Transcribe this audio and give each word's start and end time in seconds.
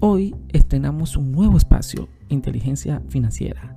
Hoy 0.00 0.36
estrenamos 0.50 1.16
un 1.16 1.32
nuevo 1.32 1.56
espacio, 1.56 2.08
inteligencia 2.28 3.02
financiera. 3.08 3.76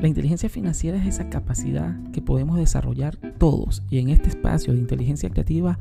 La 0.00 0.06
inteligencia 0.06 0.48
financiera 0.48 0.98
es 0.98 1.16
esa 1.16 1.28
capacidad 1.28 2.00
que 2.12 2.22
podemos 2.22 2.58
desarrollar 2.58 3.16
todos 3.38 3.82
y 3.90 3.98
en 3.98 4.10
este 4.10 4.28
espacio 4.28 4.72
de 4.72 4.78
inteligencia 4.78 5.30
creativa 5.30 5.80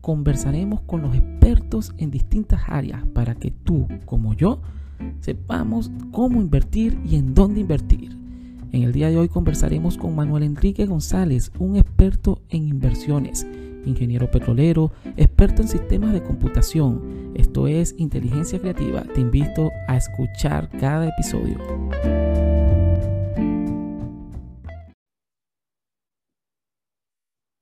conversaremos 0.00 0.80
con 0.80 1.02
los 1.02 1.14
expertos 1.14 1.92
en 1.98 2.10
distintas 2.10 2.62
áreas 2.66 3.04
para 3.12 3.34
que 3.34 3.50
tú, 3.50 3.88
como 4.06 4.32
yo, 4.32 4.62
sepamos 5.20 5.90
cómo 6.10 6.40
invertir 6.40 6.98
y 7.04 7.16
en 7.16 7.34
dónde 7.34 7.60
invertir. 7.60 8.16
En 8.72 8.84
el 8.84 8.92
día 8.92 9.10
de 9.10 9.18
hoy 9.18 9.28
conversaremos 9.28 9.98
con 9.98 10.14
Manuel 10.14 10.44
Enrique 10.44 10.86
González, 10.86 11.52
un 11.58 11.76
experto 11.76 12.40
en 12.48 12.68
inversiones 12.68 13.46
ingeniero 13.84 14.30
petrolero, 14.30 14.92
experto 15.16 15.62
en 15.62 15.68
sistemas 15.68 16.12
de 16.12 16.22
computación. 16.22 17.32
Esto 17.34 17.66
es 17.66 17.94
Inteligencia 17.98 18.60
Creativa. 18.60 19.02
Te 19.02 19.20
invito 19.20 19.70
a 19.88 19.96
escuchar 19.96 20.70
cada 20.78 21.08
episodio. 21.08 21.58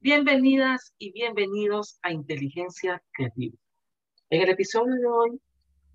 Bienvenidas 0.00 0.92
y 0.98 1.12
bienvenidos 1.12 1.98
a 2.02 2.12
Inteligencia 2.12 3.02
Creativa. 3.12 3.56
En 4.30 4.42
el 4.42 4.48
episodio 4.48 4.94
de 4.94 5.06
hoy 5.06 5.40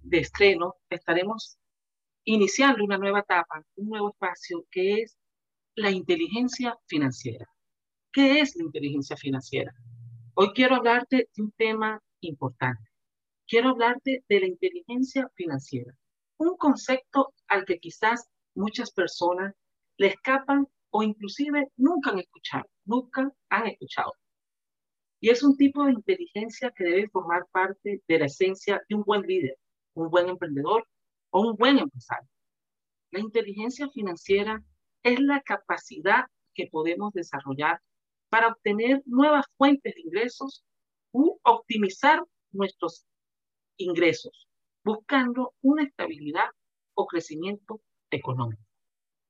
de 0.02 0.20
estreno 0.20 0.76
estaremos 0.90 1.58
iniciando 2.24 2.84
una 2.84 2.98
nueva 2.98 3.20
etapa, 3.20 3.64
un 3.76 3.90
nuevo 3.90 4.10
espacio 4.10 4.66
que 4.72 5.02
es 5.02 5.18
la 5.76 5.92
inteligencia 5.92 6.76
financiera. 6.88 7.46
¿Qué 8.12 8.40
es 8.40 8.56
la 8.56 8.64
inteligencia 8.64 9.16
financiera? 9.16 9.74
Hoy 10.40 10.52
quiero 10.54 10.76
hablarte 10.76 11.30
de 11.36 11.42
un 11.42 11.52
tema 11.54 12.00
importante. 12.20 12.92
Quiero 13.48 13.70
hablarte 13.70 14.24
de 14.30 14.40
la 14.40 14.46
inteligencia 14.46 15.32
financiera, 15.34 15.92
un 16.38 16.56
concepto 16.58 17.34
al 17.48 17.66
que 17.66 17.80
quizás 17.80 18.30
muchas 18.54 18.92
personas 18.92 19.56
le 19.98 20.10
escapan 20.10 20.68
o 20.92 21.02
inclusive 21.02 21.72
nunca 21.76 22.12
han 22.12 22.20
escuchado, 22.20 22.66
nunca 22.86 23.32
han 23.50 23.66
escuchado. 23.66 24.14
Y 25.20 25.32
es 25.32 25.42
un 25.42 25.58
tipo 25.58 25.84
de 25.86 25.94
inteligencia 25.94 26.70
que 26.70 26.84
debe 26.84 27.10
formar 27.10 27.48
parte 27.52 28.04
de 28.08 28.20
la 28.20 28.26
esencia 28.26 28.80
de 28.88 28.94
un 28.94 29.02
buen 29.02 29.24
líder, 29.24 29.58
un 29.96 30.12
buen 30.12 30.30
emprendedor 30.30 30.88
o 31.32 31.50
un 31.50 31.56
buen 31.56 31.80
empresario. 31.80 32.30
La 33.10 33.22
inteligencia 33.22 33.90
financiera 33.90 34.64
es 35.02 35.20
la 35.20 35.42
capacidad 35.42 36.26
que 36.54 36.68
podemos 36.68 37.12
desarrollar 37.14 37.82
para 38.30 38.50
obtener 38.50 39.02
nuevas 39.06 39.46
fuentes 39.58 39.96
de 39.96 40.02
ingresos 40.02 40.64
u 41.12 41.40
optimizar 41.44 42.24
nuestros 42.52 43.06
ingresos, 43.78 44.48
buscando 44.84 45.54
una 45.62 45.84
estabilidad 45.84 46.50
o 46.94 47.06
crecimiento 47.06 47.82
económico. 48.10 48.64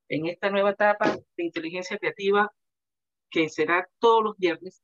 En 0.08 0.26
esta 0.26 0.50
nueva 0.50 0.70
etapa 0.70 1.16
de 1.36 1.44
inteligencia 1.44 1.98
creativa, 1.98 2.52
que 3.30 3.48
será 3.48 3.88
todos 3.98 4.24
los 4.24 4.36
viernes, 4.38 4.82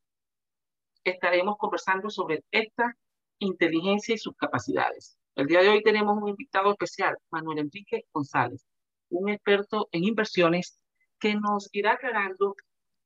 estaremos 1.03 1.57
conversando 1.57 2.09
sobre 2.09 2.43
esta 2.51 2.95
inteligencia 3.39 4.15
y 4.15 4.17
sus 4.17 4.35
capacidades. 4.35 5.17
El 5.35 5.47
día 5.47 5.61
de 5.61 5.69
hoy 5.69 5.83
tenemos 5.83 6.17
un 6.17 6.29
invitado 6.29 6.71
especial, 6.71 7.17
Manuel 7.29 7.59
Enrique 7.59 8.05
González, 8.13 8.65
un 9.09 9.29
experto 9.29 9.89
en 9.91 10.03
inversiones 10.03 10.79
que 11.19 11.35
nos 11.35 11.69
irá 11.73 11.93
aclarando 11.93 12.55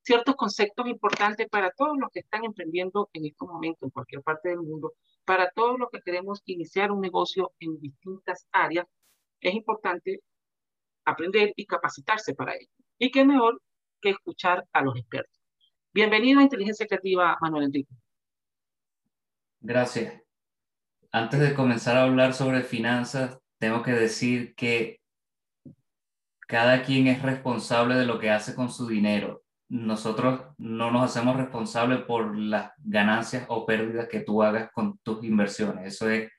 ciertos 0.09 0.35
conceptos 0.35 0.87
importantes 0.87 1.47
para 1.49 1.69
todos 1.69 1.95
los 1.99 2.09
que 2.09 2.21
están 2.21 2.43
emprendiendo 2.43 3.11
en 3.13 3.27
estos 3.27 3.47
momentos 3.47 3.83
en 3.83 3.89
cualquier 3.91 4.23
parte 4.23 4.49
del 4.49 4.57
mundo, 4.57 4.93
para 5.23 5.51
todos 5.51 5.77
los 5.77 5.87
que 5.91 6.01
queremos 6.01 6.41
iniciar 6.45 6.91
un 6.91 6.99
negocio 6.99 7.51
en 7.59 7.79
distintas 7.79 8.47
áreas, 8.51 8.87
es 9.39 9.53
importante 9.53 10.23
aprender 11.05 11.53
y 11.55 11.67
capacitarse 11.67 12.33
para 12.33 12.55
ello. 12.55 12.71
Y 12.97 13.11
qué 13.11 13.23
mejor 13.23 13.61
que 14.01 14.09
escuchar 14.09 14.65
a 14.73 14.81
los 14.81 14.97
expertos. 14.97 15.39
Bienvenido 15.93 16.39
a 16.39 16.43
Inteligencia 16.43 16.87
Creativa, 16.87 17.37
Manuel 17.39 17.65
Enrique. 17.65 17.93
Gracias. 19.59 20.23
Antes 21.11 21.39
de 21.39 21.53
comenzar 21.53 21.97
a 21.97 22.05
hablar 22.05 22.33
sobre 22.33 22.63
finanzas, 22.63 23.37
tengo 23.59 23.83
que 23.83 23.91
decir 23.91 24.55
que 24.55 25.01
cada 26.47 26.81
quien 26.81 27.05
es 27.05 27.21
responsable 27.21 27.93
de 27.93 28.07
lo 28.07 28.17
que 28.17 28.31
hace 28.31 28.55
con 28.55 28.71
su 28.71 28.87
dinero 28.87 29.43
nosotros 29.69 30.41
no 30.57 30.89
nos 30.91 31.03
hacemos 31.03 31.37
responsables 31.37 32.01
por 32.01 32.35
las 32.35 32.71
ganancias 32.79 33.45
o 33.49 33.65
pérdidas 33.65 34.07
que 34.07 34.21
tú 34.21 34.41
hagas 34.41 34.71
con 34.71 34.97
tus 34.99 35.23
inversiones. 35.23 35.93
Eso 35.93 36.09
es 36.09 36.31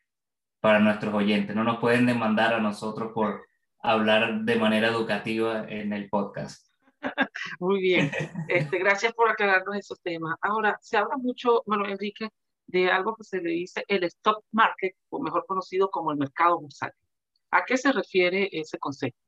para 0.60 0.80
nuestros 0.80 1.14
oyentes. 1.14 1.54
No 1.54 1.62
nos 1.62 1.78
pueden 1.78 2.06
demandar 2.06 2.54
a 2.54 2.60
nosotros 2.60 3.12
por 3.14 3.46
hablar 3.78 4.40
de 4.42 4.56
manera 4.56 4.88
educativa 4.88 5.64
en 5.68 5.92
el 5.92 6.08
podcast. 6.10 6.66
Muy 7.60 7.80
bien. 7.80 8.10
Este, 8.48 8.78
gracias 8.78 9.14
por 9.14 9.30
aclararnos 9.30 9.76
esos 9.76 10.00
temas. 10.02 10.36
Ahora, 10.42 10.76
se 10.82 10.96
habla 10.96 11.16
mucho, 11.16 11.62
bueno, 11.66 11.86
Enrique, 11.86 12.28
de 12.66 12.90
algo 12.90 13.16
que 13.16 13.24
se 13.24 13.40
le 13.40 13.50
dice 13.50 13.84
el 13.88 14.04
stock 14.04 14.44
market, 14.52 14.94
o 15.08 15.20
mejor 15.20 15.46
conocido 15.46 15.88
como 15.90 16.10
el 16.10 16.18
mercado 16.18 16.60
bursátil. 16.60 17.00
¿A 17.52 17.64
qué 17.64 17.76
se 17.76 17.92
refiere 17.92 18.48
ese 18.52 18.78
concepto? 18.78 19.18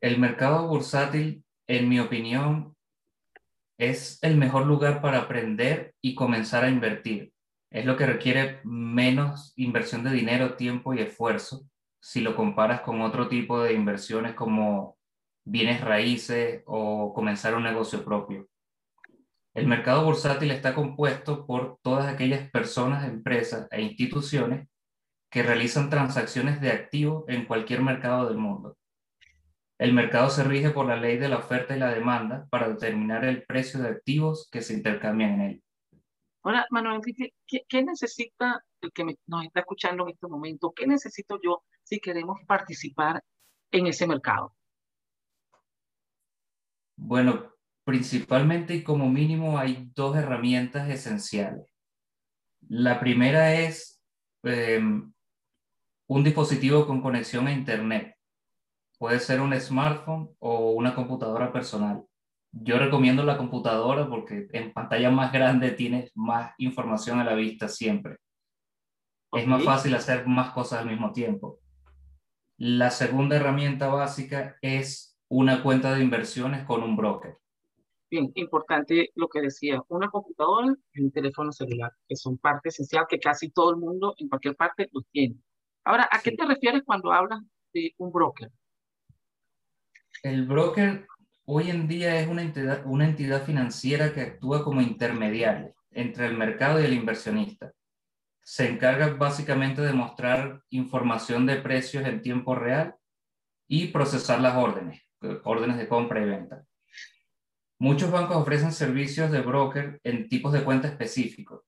El 0.00 0.18
mercado 0.18 0.66
bursátil 0.68 1.44
en 1.68 1.88
mi 1.88 2.00
opinión, 2.00 2.74
es 3.78 4.18
el 4.22 4.36
mejor 4.36 4.66
lugar 4.66 5.00
para 5.00 5.18
aprender 5.18 5.94
y 6.00 6.14
comenzar 6.14 6.64
a 6.64 6.70
invertir. 6.70 7.32
Es 7.70 7.84
lo 7.84 7.96
que 7.96 8.06
requiere 8.06 8.60
menos 8.64 9.52
inversión 9.56 10.02
de 10.02 10.10
dinero, 10.10 10.54
tiempo 10.56 10.94
y 10.94 11.00
esfuerzo 11.00 11.68
si 12.00 12.20
lo 12.20 12.34
comparas 12.34 12.80
con 12.80 13.02
otro 13.02 13.28
tipo 13.28 13.62
de 13.62 13.74
inversiones 13.74 14.34
como 14.34 14.96
bienes 15.44 15.80
raíces 15.82 16.62
o 16.66 17.12
comenzar 17.14 17.54
un 17.54 17.64
negocio 17.64 18.04
propio. 18.04 18.48
El 19.54 19.66
mercado 19.66 20.04
bursátil 20.04 20.50
está 20.50 20.74
compuesto 20.74 21.46
por 21.46 21.78
todas 21.82 22.06
aquellas 22.06 22.50
personas, 22.50 23.06
empresas 23.06 23.66
e 23.70 23.82
instituciones 23.82 24.68
que 25.30 25.42
realizan 25.42 25.90
transacciones 25.90 26.60
de 26.60 26.70
activos 26.70 27.24
en 27.28 27.44
cualquier 27.44 27.82
mercado 27.82 28.28
del 28.28 28.38
mundo. 28.38 28.76
El 29.78 29.92
mercado 29.92 30.28
se 30.28 30.42
rige 30.42 30.70
por 30.70 30.86
la 30.86 30.96
ley 30.96 31.18
de 31.18 31.28
la 31.28 31.38
oferta 31.38 31.76
y 31.76 31.78
la 31.78 31.94
demanda 31.94 32.48
para 32.50 32.68
determinar 32.68 33.24
el 33.24 33.44
precio 33.44 33.80
de 33.80 33.90
activos 33.90 34.48
que 34.50 34.60
se 34.60 34.74
intercambian 34.74 35.34
en 35.34 35.40
él. 35.40 35.62
Ahora, 36.42 36.66
Manuel 36.70 37.00
¿qué, 37.46 37.82
necesita 37.84 38.64
el 38.80 38.92
que 38.92 39.04
nos 39.04 39.44
está 39.44 39.60
escuchando 39.60 40.04
en 40.04 40.10
este 40.14 40.26
momento? 40.26 40.72
¿Qué 40.74 40.86
necesito 40.86 41.38
yo 41.42 41.62
si 41.84 42.00
queremos 42.00 42.40
participar 42.44 43.22
en 43.70 43.86
ese 43.86 44.06
mercado? 44.08 44.52
Bueno, 46.96 47.52
principalmente 47.84 48.74
y 48.74 48.82
como 48.82 49.08
mínimo 49.08 49.58
hay 49.58 49.90
dos 49.94 50.16
herramientas 50.16 50.88
esenciales. 50.88 51.72
La 52.68 52.98
primera 52.98 53.54
es 53.54 54.02
em, 54.42 55.12
un 56.08 56.24
dispositivo 56.24 56.84
con 56.84 57.00
conexión 57.00 57.46
a 57.46 57.52
Internet 57.52 58.17
Puede 58.98 59.20
ser 59.20 59.40
un 59.40 59.58
smartphone 59.58 60.30
o 60.40 60.72
una 60.72 60.94
computadora 60.94 61.52
personal. 61.52 62.04
Yo 62.50 62.78
recomiendo 62.78 63.22
la 63.24 63.36
computadora 63.36 64.08
porque 64.08 64.48
en 64.52 64.72
pantalla 64.72 65.10
más 65.10 65.32
grande 65.32 65.70
tienes 65.70 66.10
más 66.14 66.52
información 66.58 67.20
a 67.20 67.24
la 67.24 67.34
vista 67.34 67.68
siempre. 67.68 68.16
Es 69.32 69.46
más 69.46 69.62
fácil 69.62 69.94
hacer 69.94 70.26
más 70.26 70.50
cosas 70.50 70.80
al 70.80 70.88
mismo 70.88 71.12
tiempo. 71.12 71.60
La 72.56 72.90
segunda 72.90 73.36
herramienta 73.36 73.88
básica 73.88 74.56
es 74.62 75.16
una 75.28 75.62
cuenta 75.62 75.94
de 75.94 76.02
inversiones 76.02 76.64
con 76.64 76.82
un 76.82 76.96
broker. 76.96 77.36
Bien, 78.10 78.32
importante 78.34 79.10
lo 79.14 79.28
que 79.28 79.42
decía, 79.42 79.82
una 79.88 80.08
computadora 80.08 80.74
y 80.94 81.02
un 81.02 81.12
teléfono 81.12 81.52
celular, 81.52 81.92
que 82.08 82.16
son 82.16 82.38
parte 82.38 82.70
esencial 82.70 83.04
que 83.06 83.20
casi 83.20 83.50
todo 83.50 83.70
el 83.70 83.76
mundo 83.76 84.14
en 84.16 84.28
cualquier 84.28 84.56
parte 84.56 84.88
los 84.92 85.04
tiene. 85.12 85.36
Ahora, 85.84 86.08
¿a 86.10 86.20
qué 86.20 86.32
te 86.32 86.46
refieres 86.46 86.82
cuando 86.84 87.12
hablas 87.12 87.40
de 87.74 87.94
un 87.98 88.10
broker? 88.10 88.50
El 90.24 90.46
broker 90.46 91.06
hoy 91.44 91.70
en 91.70 91.86
día 91.86 92.18
es 92.18 92.26
una 92.26 92.42
entidad, 92.42 93.44
financiera 93.44 94.12
que 94.12 94.22
actúa 94.22 94.64
como 94.64 94.80
intermediario 94.80 95.74
entre 95.92 96.26
el 96.26 96.36
mercado 96.36 96.80
y 96.80 96.84
el 96.84 96.92
inversionista. 96.92 97.72
Se 98.42 98.68
encarga 98.68 99.14
básicamente 99.14 99.80
de 99.80 99.92
mostrar 99.92 100.60
información 100.70 101.46
de 101.46 101.56
precios 101.56 102.04
en 102.04 102.20
tiempo 102.20 102.56
real 102.56 102.96
y 103.68 103.88
procesar 103.88 104.40
las 104.40 104.56
órdenes, 104.56 105.00
órdenes 105.44 105.78
de 105.78 105.86
compra 105.86 106.20
y 106.20 106.24
venta. 106.24 106.64
Muchos 107.78 108.10
bancos 108.10 108.38
ofrecen 108.38 108.72
servicios 108.72 109.30
de 109.30 109.40
broker 109.40 110.00
en 110.02 110.28
tipos 110.28 110.52
de 110.52 110.64
cuenta 110.64 110.88
específicos. 110.88 111.62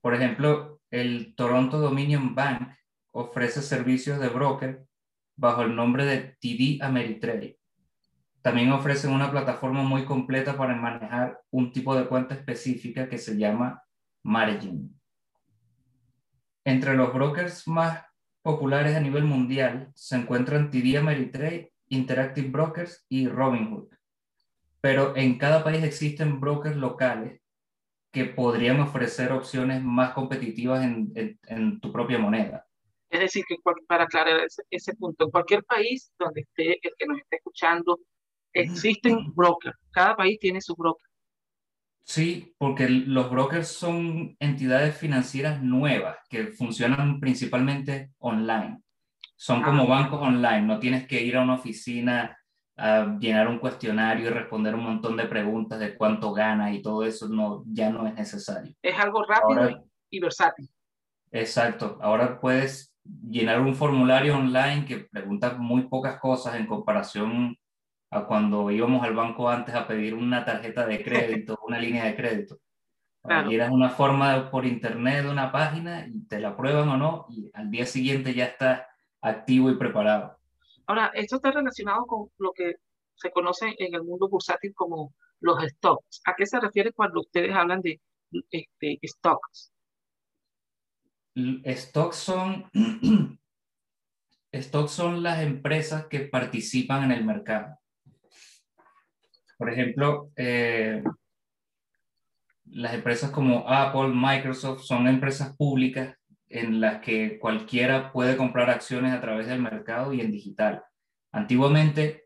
Por 0.00 0.14
ejemplo, 0.14 0.80
el 0.90 1.34
Toronto 1.34 1.78
Dominion 1.78 2.34
Bank 2.34 2.70
ofrece 3.10 3.60
servicios 3.60 4.18
de 4.18 4.28
broker 4.28 4.82
bajo 5.36 5.62
el 5.62 5.76
nombre 5.76 6.06
de 6.06 6.36
TD 6.40 6.82
Ameritrade. 6.82 7.58
También 8.42 8.72
ofrecen 8.72 9.12
una 9.12 9.30
plataforma 9.30 9.82
muy 9.82 10.04
completa 10.04 10.56
para 10.56 10.74
manejar 10.74 11.40
un 11.50 11.72
tipo 11.72 11.94
de 11.94 12.06
cuenta 12.06 12.34
específica 12.34 13.08
que 13.08 13.18
se 13.18 13.36
llama 13.36 13.82
Margin. 14.24 15.00
Entre 16.64 16.94
los 16.94 17.12
brokers 17.14 17.66
más 17.68 18.04
populares 18.42 18.96
a 18.96 19.00
nivel 19.00 19.24
mundial 19.24 19.92
se 19.94 20.16
encuentran 20.16 20.70
TD 20.70 20.96
Ameritrade, 20.98 21.72
Interactive 21.88 22.48
Brokers 22.50 23.04
y 23.08 23.28
Robinhood. 23.28 23.88
Pero 24.80 25.14
en 25.16 25.38
cada 25.38 25.62
país 25.62 25.84
existen 25.84 26.40
brokers 26.40 26.76
locales 26.76 27.40
que 28.12 28.26
podrían 28.26 28.80
ofrecer 28.80 29.32
opciones 29.32 29.82
más 29.82 30.12
competitivas 30.12 30.84
en, 30.84 31.38
en, 31.46 31.80
tu 31.80 31.90
propia 31.92 32.18
moneda. 32.18 32.66
Es 33.08 33.20
decir, 33.20 33.44
que 33.48 33.56
para 33.86 34.04
aclarar 34.04 34.46
ese, 34.70 34.94
punto, 34.94 35.24
en 35.24 35.30
cualquier 35.30 35.64
país 35.64 36.12
donde 36.18 36.42
esté 36.42 36.78
el 36.82 36.92
que 36.98 37.06
nos 37.06 37.18
esté 37.18 37.36
escuchando, 37.36 38.00
existen 38.52 39.32
brokers. 39.34 39.76
Cada 39.90 40.16
país 40.16 40.38
tiene 40.40 40.60
su 40.60 40.74
broker. 40.74 41.06
Sí, 42.04 42.54
porque 42.58 42.88
los 42.88 43.30
brokers 43.30 43.68
son 43.68 44.36
entidades 44.40 44.96
financieras 44.96 45.62
nuevas 45.62 46.16
que 46.28 46.48
funcionan 46.48 47.20
principalmente 47.20 48.10
online. 48.18 48.82
Son 49.36 49.62
como 49.62 49.84
ah. 49.84 49.86
bancos 49.86 50.20
online, 50.20 50.62
no 50.62 50.78
tienes 50.78 51.06
que 51.06 51.22
ir 51.22 51.36
a 51.36 51.42
una 51.42 51.54
oficina 51.54 52.36
a 52.76 53.16
llenar 53.20 53.48
un 53.48 53.58
cuestionario 53.58 54.26
y 54.26 54.30
responder 54.30 54.74
un 54.74 54.84
montón 54.84 55.16
de 55.16 55.26
preguntas 55.26 55.78
de 55.78 55.94
cuánto 55.94 56.32
ganas 56.32 56.74
y 56.74 56.82
todo 56.82 57.04
eso 57.04 57.28
no, 57.28 57.62
ya 57.66 57.90
no 57.90 58.06
es 58.06 58.14
necesario. 58.14 58.74
Es 58.82 58.98
algo 58.98 59.24
rápido 59.24 59.84
y 60.10 60.20
versátil. 60.20 60.68
Exacto. 61.30 61.98
Ahora 62.00 62.40
puedes 62.40 62.94
llenar 63.04 63.60
un 63.60 63.74
formulario 63.74 64.36
online 64.36 64.84
que 64.86 64.98
pregunta 65.10 65.54
muy 65.58 65.82
pocas 65.88 66.18
cosas 66.18 66.56
en 66.56 66.66
comparación 66.66 67.56
a 68.12 68.26
cuando 68.26 68.70
íbamos 68.70 69.02
al 69.02 69.14
banco 69.14 69.48
antes 69.48 69.74
a 69.74 69.86
pedir 69.86 70.14
una 70.14 70.44
tarjeta 70.44 70.86
de 70.86 71.02
crédito, 71.02 71.58
una 71.66 71.78
línea 71.78 72.04
de 72.04 72.14
crédito. 72.14 72.58
Claro. 73.22 73.48
Una 73.72 73.88
forma 73.88 74.50
por 74.50 74.66
internet 74.66 75.24
de 75.24 75.30
una 75.30 75.50
página 75.50 76.06
y 76.06 76.26
te 76.26 76.38
la 76.38 76.50
aprueban 76.50 76.88
o 76.88 76.96
no 76.96 77.26
y 77.30 77.50
al 77.54 77.70
día 77.70 77.86
siguiente 77.86 78.34
ya 78.34 78.46
está 78.46 78.88
activo 79.22 79.70
y 79.70 79.76
preparado. 79.76 80.38
Ahora, 80.86 81.10
esto 81.14 81.36
está 81.36 81.52
relacionado 81.52 82.04
con 82.04 82.28
lo 82.38 82.52
que 82.52 82.74
se 83.14 83.30
conoce 83.30 83.74
en 83.78 83.94
el 83.94 84.02
mundo 84.02 84.28
bursátil 84.28 84.74
como 84.74 85.14
los 85.40 85.62
stocks. 85.62 86.20
¿A 86.26 86.34
qué 86.36 86.44
se 86.44 86.60
refiere 86.60 86.92
cuando 86.92 87.20
ustedes 87.20 87.54
hablan 87.54 87.80
de 87.80 88.00
este, 88.50 88.98
stocks? 89.04 89.72
Stocks 91.66 92.16
son, 92.16 92.68
stocks 94.52 94.90
son 94.90 95.22
las 95.22 95.40
empresas 95.40 96.06
que 96.08 96.20
participan 96.20 97.04
en 97.04 97.12
el 97.12 97.24
mercado. 97.24 97.78
Por 99.58 99.70
ejemplo, 99.70 100.30
eh, 100.36 101.02
las 102.66 102.94
empresas 102.94 103.30
como 103.30 103.68
Apple, 103.68 104.12
Microsoft 104.14 104.82
son 104.82 105.06
empresas 105.06 105.54
públicas 105.56 106.16
en 106.48 106.80
las 106.80 107.00
que 107.00 107.38
cualquiera 107.38 108.12
puede 108.12 108.36
comprar 108.36 108.70
acciones 108.70 109.12
a 109.12 109.20
través 109.20 109.46
del 109.46 109.60
mercado 109.60 110.12
y 110.12 110.20
en 110.20 110.30
digital. 110.30 110.82
Antiguamente, 111.32 112.24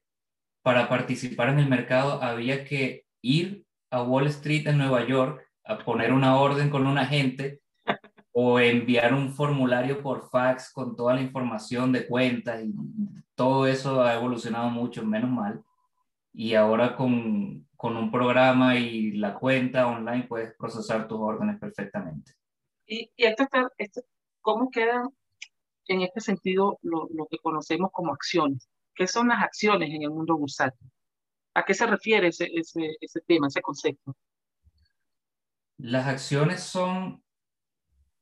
para 0.63 0.89
participar 0.89 1.51
en 1.51 1.61
el 1.61 1.69
mercado 1.69 2.23
había 2.23 2.65
que 2.65 3.05
ir 3.23 3.65
a 3.91 4.03
Wall 4.03 4.27
Street 4.29 4.67
en 4.67 4.79
Nueva 4.79 5.07
York 5.07 5.43
a 5.65 5.79
poner 5.79 6.13
una 6.13 6.37
orden 6.41 6.71
con 6.71 6.87
un 6.87 6.99
agente 6.99 7.61
o 8.33 8.59
enviar 8.59 9.15
un 9.15 9.33
formulario 9.33 10.03
por 10.03 10.29
fax 10.29 10.73
con 10.73 10.97
toda 10.97 11.15
la 11.15 11.23
información 11.23 11.93
de 11.93 12.07
cuentas 12.07 12.63
y 12.65 12.75
todo 13.35 13.67
eso 13.67 14.03
ha 14.03 14.15
evolucionado 14.15 14.71
mucho, 14.71 15.05
menos 15.05 15.31
mal 15.31 15.63
y 16.37 16.55
ahora 16.55 16.95
con, 16.95 17.67
con, 17.77 17.97
un 17.97 18.13
programa 18.13 18.77
y 18.77 19.13
la 19.13 19.33
cuenta 19.35 19.87
online 19.87 20.27
puedes 20.29 20.55
procesar 20.55 21.09
tus 21.09 21.19
órdenes 21.19 21.59
perfectamente. 21.59 22.35
¿Y, 22.87 23.11
y 23.17 23.25
esto 23.25 23.45
está, 23.45 23.71
cómo 24.43 24.71
queda 24.71 25.09
en 25.87 26.03
este 26.03 26.21
sentido 26.21 26.79
lo, 26.83 27.09
lo, 27.15 27.27
que 27.27 27.39
conocemos 27.39 27.91
como 27.91 28.13
acciones? 28.13 28.69
¿Qué 28.95 29.07
son 29.07 29.29
las 29.29 29.43
acciones 29.43 29.89
en 29.89 30.03
el 30.03 30.11
mundo 30.11 30.37
bursátil? 30.37 30.91
¿A 31.55 31.65
qué 31.65 31.73
se 31.73 31.87
refiere 31.87 32.29
ese, 32.29 32.51
ese, 32.53 32.99
ese 33.01 33.21
tema, 33.23 33.47
ese 33.47 33.63
concepto? 33.63 34.15
Las 35.79 36.07
acciones 36.07 36.61
son 36.61 37.25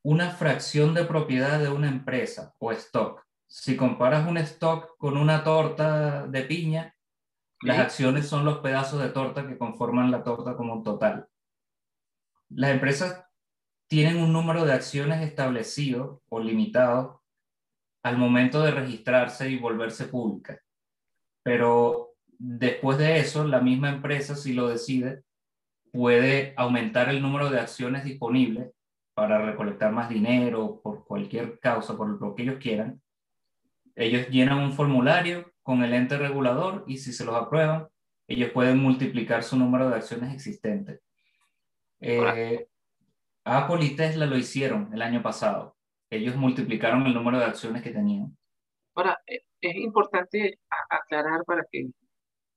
una 0.03 0.31
fracción 0.31 0.95
de 0.95 1.03
propiedad 1.03 1.59
de 1.59 1.69
una 1.69 1.89
empresa 1.89 2.55
o 2.61 2.71
stock. 2.71 3.27
Si 3.49 3.77
comparas 3.77 4.29
un 4.29 4.39
stock 4.39 4.97
con 4.99 5.17
una 5.17 5.43
torta 5.43 6.29
de 6.29 6.43
piña, 6.43 6.94
las 7.65 7.79
acciones 7.79 8.29
son 8.29 8.45
los 8.45 8.59
pedazos 8.59 9.01
de 9.01 9.09
torta 9.09 9.47
que 9.47 9.57
conforman 9.57 10.11
la 10.11 10.23
torta 10.23 10.55
como 10.55 10.75
un 10.75 10.83
total. 10.83 11.27
Las 12.51 12.71
empresas 12.71 13.25
tienen 13.89 14.19
un 14.19 14.33
número 14.33 14.65
de 14.65 14.75
acciones 14.75 15.23
establecido 15.23 16.23
o 16.29 16.41
limitado 16.41 17.23
al 18.03 18.19
momento 18.19 18.63
de 18.63 18.71
registrarse 18.71 19.49
y 19.51 19.59
volverse 19.59 20.05
públicas. 20.05 20.61
Pero 21.43 22.15
después 22.39 22.99
de 22.99 23.19
eso, 23.19 23.45
la 23.45 23.61
misma 23.61 23.89
empresa, 23.89 24.37
si 24.37 24.53
lo 24.53 24.69
decide, 24.69 25.23
puede 25.91 26.53
aumentar 26.57 27.09
el 27.09 27.23
número 27.23 27.49
de 27.49 27.61
acciones 27.61 28.05
disponibles 28.05 28.73
para 29.15 29.39
recolectar 29.39 29.91
más 29.91 30.11
dinero 30.11 30.81
por 30.83 31.07
cualquier 31.07 31.59
causa, 31.61 31.97
por 31.97 32.21
lo 32.21 32.35
que 32.35 32.43
ellos 32.43 32.59
quieran. 32.61 33.01
Ellos 33.95 34.29
llenan 34.29 34.59
un 34.59 34.73
formulario 34.73 35.54
con 35.65 35.83
el 35.83 35.95
ente 35.95 36.17
regulador 36.19 36.85
y 36.87 36.99
si 36.99 37.13
se 37.13 37.25
los 37.25 37.35
aprueban, 37.35 37.89
ellos 38.29 38.51
pueden 38.53 38.79
multiplicar 38.79 39.43
su 39.43 39.57
número 39.59 39.89
de 39.89 39.97
acciones 39.97 40.33
existentes. 40.33 41.01
Eh, 42.01 42.69
Apple 43.45 43.85
y 43.85 43.97
Tesla 43.97 44.27
lo 44.27 44.37
hicieron 44.37 44.91
el 44.93 45.03
año 45.03 45.23
pasado. 45.23 45.77
Ellos 46.11 46.37
multiplicaron 46.37 47.07
el 47.07 47.15
número 47.15 47.39
de 47.39 47.47
acciones 47.47 47.83
que 47.83 47.91
tenían. 47.91 48.37
Ahora, 48.95 49.19
eh, 49.27 49.41
es 49.61 49.77
importante 49.77 50.61
aclarar 50.89 51.45
para 51.45 51.65
que 51.71 51.89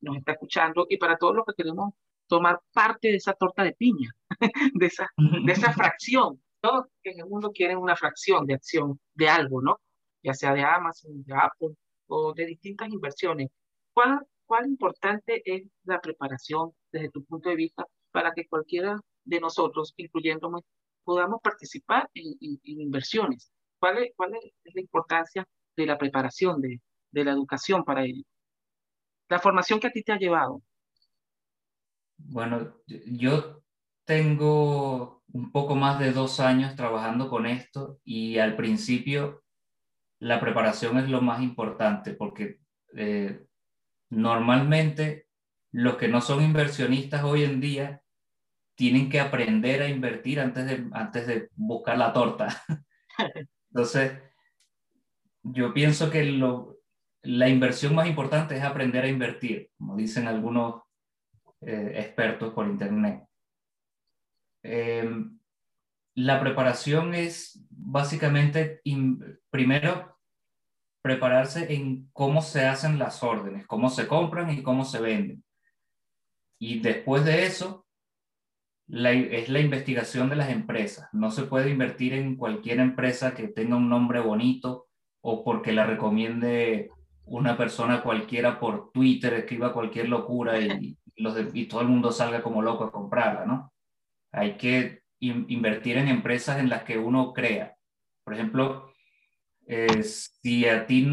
nos 0.01 0.17
está 0.17 0.33
escuchando 0.33 0.85
y 0.89 0.97
para 0.97 1.17
todos 1.17 1.35
los 1.35 1.45
que 1.45 1.53
queremos 1.55 1.93
tomar 2.27 2.59
parte 2.73 3.07
de 3.07 3.15
esa 3.15 3.33
torta 3.33 3.63
de 3.63 3.71
piña, 3.71 4.11
de 4.73 4.85
esa, 4.85 5.09
de 5.17 5.51
esa 5.51 5.71
fracción. 5.73 6.41
Todos 6.59 6.87
en 7.03 7.21
el 7.21 7.25
mundo 7.25 7.51
quieren 7.53 7.77
una 7.77 7.95
fracción 7.95 8.45
de 8.45 8.55
acción 8.55 8.99
de 9.13 9.29
algo, 9.29 9.61
¿no? 9.61 9.79
Ya 10.21 10.33
sea 10.33 10.53
de 10.53 10.63
Amazon, 10.63 11.23
de 11.23 11.33
Apple, 11.33 11.69
o 12.07 12.33
de 12.33 12.45
distintas 12.45 12.89
inversiones. 12.89 13.49
¿Cuál, 13.93 14.25
¿Cuál 14.45 14.67
importante 14.67 15.41
es 15.45 15.67
la 15.83 15.99
preparación 16.01 16.71
desde 16.91 17.09
tu 17.09 17.23
punto 17.25 17.49
de 17.49 17.55
vista 17.55 17.85
para 18.11 18.33
que 18.33 18.47
cualquiera 18.47 18.99
de 19.23 19.39
nosotros, 19.39 19.93
incluyéndome, 19.97 20.61
podamos 21.03 21.41
participar 21.41 22.09
en, 22.13 22.35
inversiones? 22.63 23.51
¿Cuál 23.79 23.99
es, 23.99 24.11
¿Cuál 24.15 24.33
es 24.35 24.75
la 24.75 24.81
importancia 24.81 25.47
de 25.75 25.85
la 25.85 25.97
preparación, 25.97 26.61
de, 26.61 26.81
de 27.11 27.23
la 27.23 27.31
educación 27.31 27.83
para 27.83 28.03
ello? 28.03 28.23
La 29.29 29.39
formación 29.39 29.79
que 29.79 29.87
a 29.87 29.91
ti 29.91 30.03
te 30.03 30.13
ha 30.13 30.17
llevado. 30.17 30.61
Bueno, 32.17 32.73
yo 32.87 33.63
tengo 34.05 35.23
un 35.33 35.51
poco 35.51 35.75
más 35.75 35.99
de 35.99 36.11
dos 36.11 36.39
años 36.39 36.75
trabajando 36.75 37.29
con 37.29 37.45
esto 37.45 37.99
y 38.03 38.37
al 38.37 38.55
principio 38.55 39.43
la 40.19 40.39
preparación 40.39 40.97
es 40.97 41.09
lo 41.09 41.21
más 41.21 41.41
importante 41.41 42.13
porque 42.13 42.59
eh, 42.95 43.45
normalmente 44.09 45.27
los 45.71 45.97
que 45.97 46.07
no 46.07 46.21
son 46.21 46.43
inversionistas 46.43 47.23
hoy 47.23 47.43
en 47.43 47.59
día 47.59 48.01
tienen 48.75 49.09
que 49.09 49.19
aprender 49.19 49.81
a 49.81 49.89
invertir 49.89 50.39
antes 50.39 50.65
de, 50.65 50.87
antes 50.93 51.27
de 51.27 51.49
buscar 51.55 51.97
la 51.97 52.13
torta. 52.13 52.47
Entonces, 53.71 54.19
yo 55.43 55.73
pienso 55.73 56.09
que 56.09 56.23
lo, 56.23 56.79
la 57.23 57.49
inversión 57.49 57.95
más 57.95 58.07
importante 58.07 58.55
es 58.55 58.63
aprender 58.63 59.03
a 59.03 59.09
invertir, 59.09 59.71
como 59.77 59.95
dicen 59.95 60.27
algunos 60.27 60.83
eh, 61.61 61.93
expertos 61.95 62.53
por 62.53 62.67
internet. 62.67 63.23
Em, 64.63 65.36
la 66.17 66.39
preparación 66.39 67.13
es 67.13 67.63
básicamente, 67.69 68.81
primero, 69.51 70.17
prepararse 71.03 71.75
en 71.75 72.09
cómo 72.11 72.41
se 72.41 72.65
hacen 72.65 72.97
las 72.97 73.21
órdenes, 73.21 73.67
cómo 73.67 73.91
se 73.91 74.07
compran 74.07 74.49
y 74.49 74.63
cómo 74.63 74.83
se 74.83 74.99
venden. 74.99 75.43
Y 76.57 76.79
después 76.79 77.23
de 77.23 77.45
eso, 77.45 77.85
es 78.87 79.49
la 79.49 79.59
investigación 79.59 80.27
de 80.29 80.37
las 80.37 80.49
empresas. 80.49 81.07
No 81.13 81.29
se 81.29 81.43
puede 81.43 81.69
invertir 81.69 82.13
en 82.13 82.35
cualquier 82.35 82.79
empresa 82.79 83.35
que 83.35 83.49
tenga 83.49 83.75
un 83.75 83.87
nombre 83.87 84.19
bonito 84.19 84.87
o 85.21 85.43
porque 85.43 85.71
la 85.71 85.85
recomiende 85.85 86.89
una 87.25 87.55
persona 87.57 88.01
cualquiera 88.01 88.59
por 88.59 88.91
Twitter, 88.91 89.35
escriba 89.35 89.71
cualquier 89.71 90.09
locura 90.09 90.59
y, 90.59 90.97
los 91.15 91.37
y 91.53 91.67
todo 91.67 91.81
el 91.81 91.89
mundo 91.89 92.11
salga 92.11 92.41
como 92.41 92.63
loco 92.63 92.85
a 92.85 92.91
comprarla, 92.91 93.45
¿no? 93.45 93.71
Hay 94.31 94.57
que 94.57 95.05
invertir 95.19 95.97
en 95.97 96.07
empresas 96.07 96.59
en 96.59 96.69
las 96.69 96.83
que 96.83 96.97
uno 96.97 97.33
crea. 97.33 97.75
Por 98.23 98.33
ejemplo, 98.33 98.91
eh, 99.65 100.03
si, 100.03 100.67
a 100.67 100.85
ti, 100.85 101.07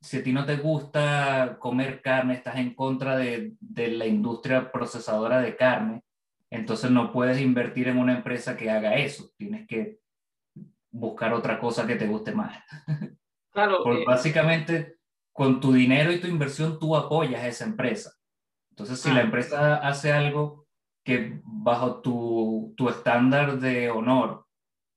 si 0.00 0.18
a 0.18 0.22
ti 0.22 0.32
no 0.32 0.44
te 0.44 0.56
gusta 0.56 1.56
comer 1.58 2.00
carne, 2.02 2.34
estás 2.34 2.56
en 2.56 2.74
contra 2.74 3.16
de, 3.16 3.54
de 3.60 3.88
la 3.88 4.06
industria 4.06 4.70
procesadora 4.70 5.40
de 5.40 5.56
carne, 5.56 6.02
entonces 6.50 6.90
no 6.90 7.12
puedes 7.12 7.40
invertir 7.40 7.88
en 7.88 7.98
una 7.98 8.16
empresa 8.16 8.56
que 8.56 8.70
haga 8.70 8.94
eso. 8.94 9.30
Tienes 9.36 9.66
que 9.66 9.98
buscar 10.90 11.32
otra 11.34 11.58
cosa 11.58 11.86
que 11.86 11.96
te 11.96 12.06
guste 12.06 12.32
más. 12.32 12.58
Claro. 13.52 13.78
Porque 13.82 14.02
eh, 14.02 14.06
básicamente, 14.06 14.98
con 15.32 15.62
tu 15.62 15.72
dinero 15.72 16.12
y 16.12 16.20
tu 16.20 16.26
inversión, 16.26 16.78
tú 16.78 16.94
apoyas 16.94 17.42
a 17.42 17.48
esa 17.48 17.64
empresa. 17.64 18.12
Entonces, 18.68 19.00
si 19.00 19.10
la 19.10 19.22
empresa 19.22 19.76
hace 19.76 20.12
algo 20.12 20.65
que 21.06 21.40
bajo 21.44 22.00
tu, 22.00 22.74
tu 22.76 22.88
estándar 22.88 23.60
de 23.60 23.88
honor 23.90 24.44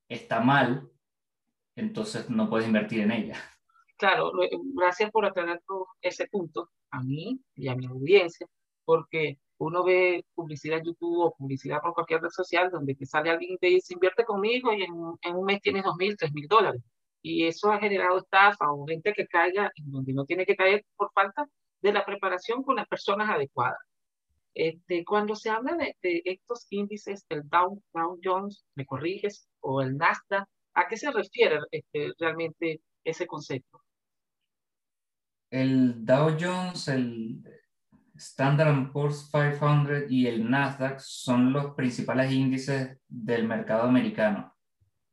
está 0.09 0.39
mal, 0.39 0.89
entonces 1.75 2.31
no 2.31 2.49
puedes 2.49 2.65
invertir 2.65 3.01
en 3.01 3.11
ella. 3.11 3.37
Claro, 3.95 4.31
gracias 4.73 5.11
por 5.11 5.23
aclarar 5.25 5.61
ese 6.01 6.25
punto 6.25 6.71
a 6.89 7.03
mí 7.03 7.39
y 7.53 7.67
a 7.67 7.75
mi 7.75 7.85
audiencia, 7.85 8.47
porque 8.85 9.37
uno 9.59 9.83
ve 9.83 10.25
publicidad 10.33 10.79
en 10.79 10.85
YouTube 10.85 11.25
o 11.25 11.35
publicidad 11.35 11.79
por 11.79 11.93
cualquier 11.93 12.21
red 12.21 12.29
social 12.29 12.71
donde 12.71 12.95
te 12.95 13.05
sale 13.05 13.29
alguien 13.29 13.53
y 13.53 13.57
te 13.59 13.67
dice 13.67 13.93
invierte 13.93 14.25
conmigo 14.25 14.73
y 14.73 14.81
en, 14.81 14.93
en 15.21 15.35
un 15.35 15.45
mes 15.45 15.61
tienes 15.61 15.83
dos 15.83 15.95
mil, 15.95 16.17
tres 16.17 16.33
mil 16.33 16.47
dólares. 16.47 16.81
Y 17.21 17.45
eso 17.45 17.71
ha 17.71 17.77
generado 17.77 18.17
estafa 18.17 18.71
o 18.71 18.87
gente 18.87 19.13
que 19.13 19.27
caiga 19.27 19.71
en 19.75 19.91
donde 19.91 20.13
no 20.13 20.25
tiene 20.25 20.47
que 20.47 20.55
caer 20.55 20.83
por 20.95 21.11
falta 21.11 21.45
de 21.83 21.93
la 21.93 22.03
preparación 22.03 22.63
con 22.63 22.77
las 22.77 22.87
personas 22.87 23.29
adecuadas. 23.29 23.77
Este, 24.53 25.06
cuando 25.06 25.36
se 25.36 25.50
habla 25.50 25.75
de, 25.75 25.96
de 26.01 26.22
estos 26.25 26.65
índices, 26.70 27.25
el 27.29 27.48
Dow, 27.48 27.82
Dow 27.94 28.20
Jones, 28.24 28.65
me 28.75 28.86
corriges, 28.86 29.48
o 29.62 29.82
el 29.82 29.98
Nasdaq, 29.98 30.48
¿a 30.74 30.88
qué 30.88 30.98
se 30.98 31.12
refiere 31.12 31.60
este, 31.72 32.12
realmente 32.18 32.82
ese 33.03 33.27
concepto? 33.27 33.82
El 35.50 36.06
Dow 36.06 36.38
Jones, 36.39 36.88
el 36.88 37.44
Standard 38.15 38.91
Poor's 38.91 39.29
500 39.32 40.12
y 40.12 40.27
el 40.27 40.50
Nasdaq 40.50 41.00
son 41.00 41.53
los 41.53 41.74
principales 41.74 42.32
índices 42.32 42.98
del 43.08 43.48
mercado 43.48 43.84
americano. 43.84 44.53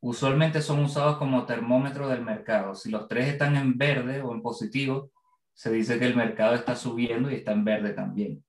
Usualmente 0.00 0.61
son 0.61 0.85
usados 0.85 1.16
como 1.16 1.47
termómetro 1.47 2.09
del 2.09 2.23
mercado. 2.23 2.75
Si 2.75 2.90
los 2.90 3.09
tres 3.09 3.28
están 3.28 3.57
en 3.57 3.78
verde 3.78 4.21
o 4.23 4.33
en 4.33 4.43
positivo, 4.43 5.11
se 5.55 5.73
dice 5.73 5.99
que 5.99 6.07
el 6.07 6.16
mercado 6.16 6.55
está 6.55 6.76
subiendo 6.76 7.31
y 7.31 7.37
está 7.37 7.52
en 7.52 7.64
verde 7.64 7.93
también. 7.93 8.45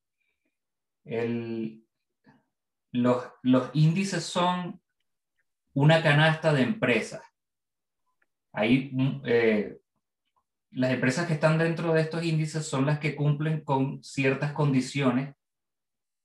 El, 1.07 1.83
los, 2.91 3.23
los 3.41 3.69
índices 3.73 4.23
son 4.23 4.81
una 5.73 6.01
canasta 6.01 6.53
de 6.53 6.63
empresas. 6.63 7.21
Hay 8.51 8.89
mm, 8.91 9.21
eh, 9.25 9.77
las 10.71 10.91
empresas 10.91 11.27
que 11.27 11.33
están 11.33 11.57
dentro 11.57 11.93
de 11.93 12.01
estos 12.01 12.23
índices 12.23 12.67
son 12.67 12.85
las 12.85 12.99
que 12.99 13.15
cumplen 13.15 13.61
con 13.61 14.03
ciertas 14.03 14.53
condiciones 14.53 15.35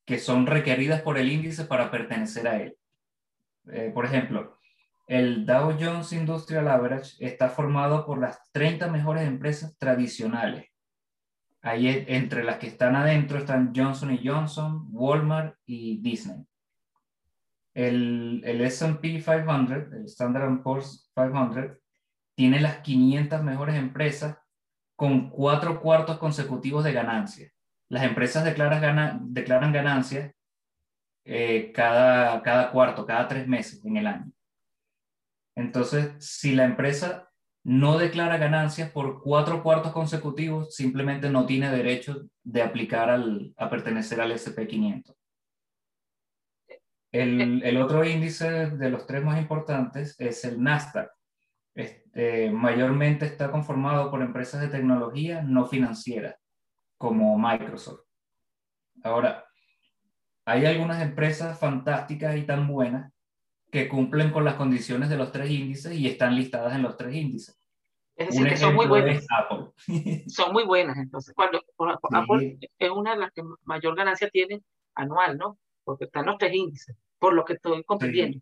que 0.05 0.19
son 0.19 0.47
requeridas 0.47 1.03
por 1.03 1.19
el 1.19 1.31
índice 1.31 1.65
para 1.65 1.91
pertenecer 1.91 2.49
a 2.49 2.61
él. 2.61 2.77
Eh, 3.71 3.91
por 3.95 4.05
ejemplo, 4.05 4.59
el 5.07 5.47
Dow 5.47 5.77
Jones 5.79 6.13
Industrial 6.13 6.67
Average 6.69 7.25
está 7.25 7.49
formado 7.49 8.05
por 8.07 8.19
las 8.19 8.51
30 8.53 8.89
mejores 8.89 9.27
empresas 9.27 9.77
tradicionales. 9.79 10.72
Ahí 11.63 11.89
e- 11.89 12.17
entre 12.17 12.45
las 12.45 12.59
que 12.59 12.67
están 12.67 12.97
adentro 12.97 13.39
están 13.39 13.73
Johnson 13.75 14.19
Johnson, 14.23 14.89
Walmart 14.91 15.57
y 15.65 15.99
Disney. 16.03 16.45
El, 17.75 18.43
el 18.45 18.61
S&P 18.61 19.23
500, 19.23 19.93
el 19.93 20.05
Standard 20.05 20.63
Poor's 20.63 21.11
500, 21.15 21.79
tiene 22.35 22.61
las 22.61 22.79
500 22.79 23.43
mejores 23.43 23.77
empresas 23.77 24.37
con 24.97 25.31
cuatro 25.31 25.81
cuartos 25.81 26.19
consecutivos 26.19 26.85
de 26.85 26.93
ganancias. 26.93 27.53
Las 27.89 28.05
empresas 28.05 28.45
declaran, 28.45 28.81
gana, 28.81 29.19
declaran 29.23 29.73
ganancias 29.73 30.33
eh, 31.25 31.73
cada, 31.73 32.43
cada 32.43 32.71
cuarto, 32.73 33.07
cada 33.07 33.29
tres 33.29 33.47
meses 33.47 33.85
en 33.85 33.97
el 33.97 34.07
año. 34.07 34.33
Entonces, 35.55 36.13
si 36.19 36.55
la 36.55 36.65
empresa 36.65 37.32
no 37.65 37.99
declara 37.99 38.39
ganancias 38.39 38.91
por 38.91 39.23
cuatro 39.23 39.63
cuartos 39.63 39.93
consecutivos, 39.93 40.75
simplemente 40.75 41.31
no 41.31 41.47
tiene 41.47 41.71
derecho 41.71 42.27
de 42.43 42.63
aplicar 42.63 43.09
al, 43.09 43.55
a 43.57 43.71
pertenecer 43.71 44.21
al 44.21 44.33
SP500. 44.33 45.15
El, 47.13 47.63
el 47.63 47.77
otro 47.77 48.05
índice 48.05 48.71
de 48.71 48.91
los 48.91 49.07
tres 49.07 49.23
más 49.23 49.39
importantes 49.41 50.19
es 50.19 50.45
el 50.45 50.63
Nasdaq. 50.63 51.11
Este, 51.75 52.51
mayormente 52.51 53.27
está 53.27 53.51
conformado 53.51 54.11
por 54.11 54.23
empresas 54.23 54.61
de 54.61 54.69
tecnología 54.69 55.43
no 55.43 55.67
financieras, 55.67 56.37
como 56.99 57.39
Microsoft. 57.39 58.01
Ahora, 59.05 59.45
hay 60.45 60.67
algunas 60.67 61.01
empresas 61.03 61.59
fantásticas 61.59 62.37
y 62.37 62.43
tan 62.43 62.67
buenas 62.67 63.13
que 63.73 63.89
cumplen 63.89 64.31
con 64.31 64.45
las 64.45 64.57
condiciones 64.57 65.09
de 65.09 65.17
los 65.17 65.33
tres 65.33 65.51
índices 65.51 65.95
y 65.95 66.07
están 66.07 66.37
listadas 66.37 66.77
en 66.77 66.83
los 66.83 66.99
tres 66.99 67.15
índices. 67.15 67.59
Es 68.15 68.27
decir, 68.27 68.43
Un 68.43 68.49
que 68.51 68.57
son 68.59 68.75
muy 68.75 68.87
buenas. 68.87 69.27
Apple. 69.31 69.73
Son 70.29 70.53
muy 70.53 70.65
buenas. 70.65 70.99
Entonces, 70.99 71.35
cuando 71.35 71.59
Sí. 71.59 72.09
Apple 72.13 72.59
es 72.79 72.91
una 72.91 73.13
de 73.15 73.21
las 73.21 73.33
que 73.33 73.43
mayor 73.65 73.97
ganancia 73.97 74.29
tiene 74.29 74.63
anual, 74.95 75.39
¿no? 75.39 75.59
Porque 75.85 76.05
están 76.05 76.27
los 76.27 76.37
tres 76.37 76.53
índices, 76.55 76.95
por 77.19 77.33
lo 77.33 77.47
que 77.47 77.55
estoy 77.55 77.83
comprendiendo. 77.85 78.39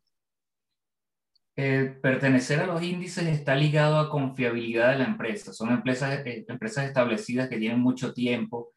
Eh, 1.54 1.96
pertenecer 2.02 2.58
a 2.58 2.66
los 2.66 2.82
índices 2.82 3.26
está 3.26 3.54
ligado 3.54 4.00
a 4.00 4.10
confiabilidad 4.10 4.90
de 4.90 4.98
la 4.98 5.04
empresa. 5.04 5.52
Son 5.52 5.70
empresas, 5.70 6.26
eh, 6.26 6.44
empresas 6.48 6.86
establecidas 6.86 7.48
que 7.48 7.58
tienen 7.58 7.78
mucho 7.78 8.12
tiempo, 8.12 8.72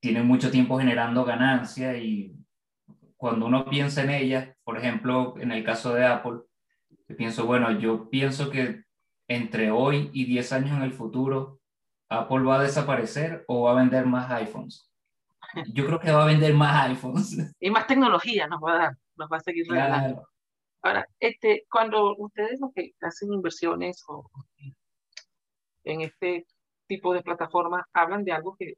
tienen 0.00 0.26
mucho 0.26 0.50
tiempo 0.50 0.78
generando 0.78 1.24
ganancia 1.24 1.96
y 1.96 2.34
cuando 3.18 3.46
uno 3.46 3.64
piensa 3.68 4.04
en 4.04 4.10
ellas, 4.10 4.56
por 4.62 4.78
ejemplo, 4.78 5.34
en 5.38 5.50
el 5.50 5.64
caso 5.64 5.92
de 5.92 6.06
Apple, 6.06 6.38
yo 7.08 7.16
pienso, 7.16 7.46
bueno, 7.46 7.72
yo 7.72 8.08
pienso 8.08 8.48
que 8.48 8.84
entre 9.26 9.72
hoy 9.72 10.08
y 10.12 10.24
10 10.24 10.52
años 10.52 10.76
en 10.76 10.82
el 10.82 10.92
futuro, 10.92 11.60
Apple 12.08 12.44
va 12.44 12.60
a 12.60 12.62
desaparecer 12.62 13.44
o 13.48 13.64
va 13.64 13.72
a 13.72 13.82
vender 13.82 14.06
más 14.06 14.30
iPhones. 14.30 14.90
Yo 15.72 15.84
creo 15.86 15.98
que 15.98 16.12
va 16.12 16.22
a 16.22 16.26
vender 16.26 16.54
más 16.54 16.88
iPhones. 16.88 17.36
Y 17.60 17.70
más 17.70 17.88
tecnología 17.88 18.46
nos 18.46 18.60
va 18.60 18.72
a 18.72 18.78
dar, 18.78 18.96
nos 19.16 19.28
va 19.30 19.38
a 19.38 19.40
seguir 19.40 19.66
regalando. 19.68 20.14
Claro. 20.14 20.28
Ahora, 20.82 21.06
este, 21.18 21.66
cuando 21.68 22.14
ustedes 22.16 22.60
los 22.60 22.72
que 22.72 22.92
hacen 23.00 23.32
inversiones 23.32 24.04
o 24.06 24.30
en 25.82 26.02
este 26.02 26.46
tipo 26.86 27.12
de 27.12 27.22
plataformas 27.22 27.84
hablan 27.92 28.24
de 28.24 28.32
algo 28.32 28.54
que 28.56 28.74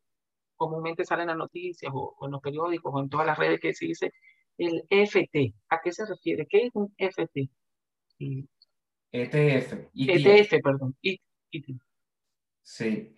comúnmente 0.56 1.04
sale 1.04 1.22
en 1.22 1.28
las 1.28 1.36
noticias 1.36 1.92
o, 1.94 2.14
o 2.18 2.26
en 2.26 2.32
los 2.32 2.40
periódicos 2.40 2.90
o 2.94 3.00
en 3.00 3.10
todas 3.10 3.26
las 3.26 3.38
redes 3.38 3.60
que 3.60 3.74
se 3.74 3.84
dice 3.84 4.12
el 4.60 4.86
FT. 4.90 5.54
¿A 5.70 5.80
qué 5.82 5.90
se 5.90 6.04
refiere? 6.04 6.46
¿Qué 6.46 6.66
es 6.66 6.70
un 6.74 6.94
FT? 6.98 7.48
ETF, 8.18 8.52
ETF. 9.12 9.88
ETF, 9.94 10.62
perdón. 10.62 10.96
IT, 11.00 11.20
Sí. 12.62 13.16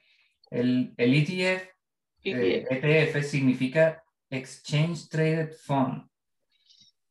El, 0.51 0.95
el 0.97 1.15
ETF, 1.15 1.69
eh, 2.23 2.65
ETF. 2.71 2.85
ETF 2.85 3.25
significa 3.25 4.05
Exchange 4.31 5.09
Traded 5.09 5.53
Fund. 5.53 6.09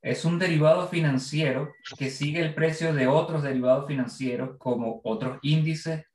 Es 0.02 0.24
un 0.24 0.40
derivado 0.40 0.88
financiero 0.88 1.74
que 1.98 2.10
sigue 2.10 2.40
el 2.40 2.56
precio 2.56 2.94
de 2.94 3.08
otros 3.08 3.44
derivados 3.44 3.86
financieros 3.86 4.58
como 4.58 5.02
otros 5.04 5.38
índices, 5.44 6.06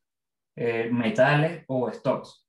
eh, 0.56 0.88
metales 0.90 1.64
o 1.68 1.92
stocks. 1.92 2.48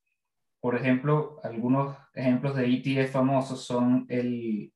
Por 0.62 0.76
ejemplo, 0.76 1.40
algunos 1.44 1.96
ejemplos 2.14 2.56
de 2.56 2.66
ETF 2.66 3.12
famosos 3.12 3.64
son 3.64 4.06
el, 4.10 4.74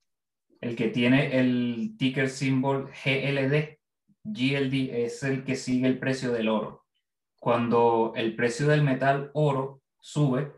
el 0.61 0.75
que 0.75 0.89
tiene 0.89 1.39
el 1.39 1.95
ticker 1.97 2.29
symbol 2.29 2.91
GLD. 3.03 3.79
GLD 4.23 5.05
es 5.05 5.23
el 5.23 5.43
que 5.43 5.55
sigue 5.55 5.87
el 5.87 5.99
precio 5.99 6.31
del 6.31 6.47
oro. 6.47 6.85
Cuando 7.39 8.13
el 8.15 8.35
precio 8.35 8.67
del 8.67 8.83
metal 8.83 9.31
oro 9.33 9.81
sube, 9.99 10.51